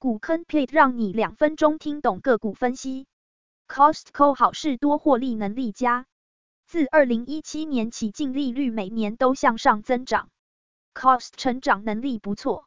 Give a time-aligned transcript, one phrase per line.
[0.00, 3.06] 股坑 plate 让你两分钟听懂个股分析。
[3.68, 6.06] Costco 好事多获利能力佳，
[6.66, 10.30] 自二零一七年起净利率每年都向上增长
[10.94, 12.66] ，Cost 成长能力不错，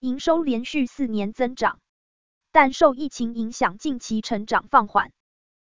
[0.00, 1.78] 营收连续四年增长，
[2.50, 5.12] 但受疫情影响，近期成长放缓，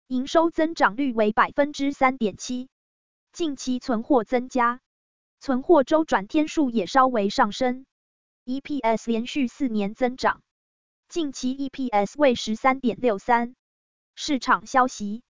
[0.08, 2.68] 营收增长率为百分之三点七，
[3.32, 4.80] 近期存货增加，
[5.40, 7.86] 存货周转天数也稍微上升。
[8.44, 10.42] EPS 连续四年增长，
[11.08, 13.54] 近期 EPS 为十三点六三。
[14.14, 15.22] 市场消息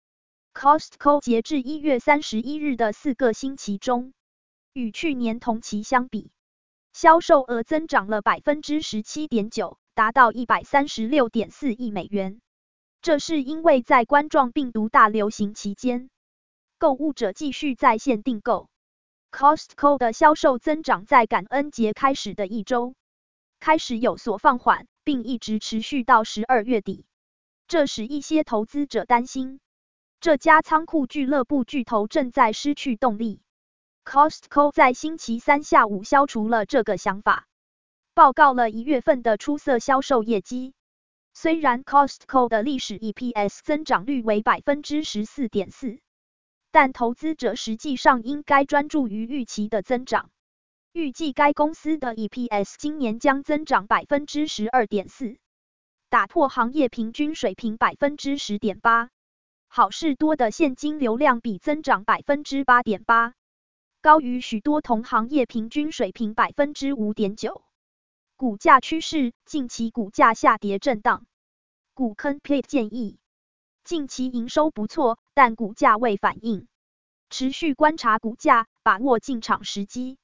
[0.52, 4.12] ，Costco 截至一月三十一日的四个星期中，
[4.72, 6.32] 与去年同期相比，
[6.92, 12.40] 销售额增长了百分之十七点九，达到一百三十六点四亿美元。
[13.00, 16.10] 这是因为在冠状病毒大流行期间，
[16.78, 18.68] 购物者继续在线订购。
[19.30, 22.96] Costco 的销售增长在感恩节开始的一周。
[23.60, 27.06] 开始有所放缓，并一直持续到十二月底，
[27.66, 29.58] 这使一些投资者担心，
[30.20, 33.40] 这家仓库俱乐部巨头正在失去动力。
[34.04, 37.46] Costco 在星期三下午消除了这个想法，
[38.12, 40.74] 报告了一月份的出色销售业绩。
[41.32, 46.00] 虽然 Costco 的历史 EPS 增长率为百分之十四点四，
[46.70, 50.28] 但投资者实际上应该专注于预期的增长。
[50.92, 55.36] 预计该公司的 EPS 今年将增长百分之十二点四，
[56.08, 59.10] 打破行业平均水平百分之十点八。
[59.68, 63.34] 好事多的现金流量比增长百分之八点八，
[64.00, 67.62] 高于许多同行业平均水平百分之五点九。
[68.36, 71.26] 股价趋势，近期股价下跌震荡。
[71.92, 73.18] 股坑 plate 建议，
[73.84, 76.66] 近期营收不错，但股价未反应，
[77.28, 80.16] 持续观察股价，把握进场时机。